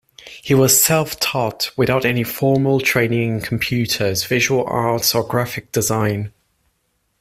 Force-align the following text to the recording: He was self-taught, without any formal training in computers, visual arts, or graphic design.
He 0.41 0.55
was 0.55 0.83
self-taught, 0.83 1.69
without 1.77 2.05
any 2.05 2.23
formal 2.23 2.79
training 2.79 3.21
in 3.35 3.39
computers, 3.41 4.23
visual 4.23 4.63
arts, 4.65 5.13
or 5.13 5.21
graphic 5.23 5.71
design. 5.71 6.31